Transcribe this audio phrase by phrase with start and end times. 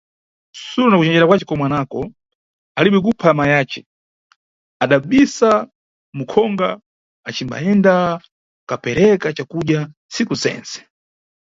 [0.61, 2.01] Sulo nakucenjera kwace komwe anako
[2.77, 3.79] ali be kupha amayi yace,
[4.83, 5.49] adawabisa
[6.17, 6.69] mukhonga
[7.27, 7.93] acimbayenda
[8.69, 9.79] kapereka cakudya
[10.11, 10.77] tsiku zense.